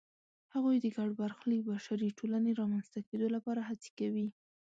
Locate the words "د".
0.81-0.85